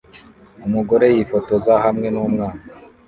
Umugore 0.67 1.05
yifotoza 1.15 1.73
hamwe 1.85 2.07
numwana 2.13 2.61